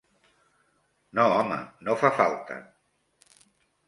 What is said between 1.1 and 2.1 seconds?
No, home, no